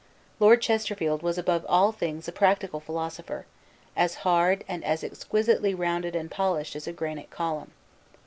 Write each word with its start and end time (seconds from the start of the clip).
Lord 0.39 0.63
Chesterfield 0.63 1.21
was 1.21 1.37
above 1.37 1.63
all 1.69 1.91
things 1.91 2.27
a 2.27 2.31
practical 2.31 2.79
philosopher, 2.79 3.45
as 3.95 4.15
hard 4.25 4.63
and 4.67 4.83
as 4.83 5.03
exquisitely 5.03 5.75
rounded 5.75 6.15
and 6.15 6.31
polished 6.31 6.75
as 6.75 6.87
a 6.87 6.91
granite 6.91 7.29
column. 7.29 7.69